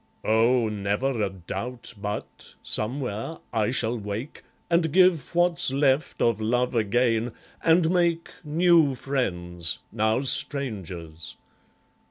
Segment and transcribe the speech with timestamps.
[0.25, 6.73] Oh, never a doubt but, somewhere, I shall wake, And give what's left of love
[6.73, 11.37] again, and make New friends, now strangers.